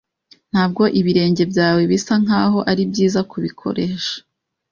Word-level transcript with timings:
Ntabwo 0.51 0.83
ibirenge 0.99 1.43
byawe 1.51 1.81
bisa 1.91 2.13
nkaho 2.23 2.59
ari 2.71 2.81
byiza 2.91 3.19
kubikoresha 3.31 4.15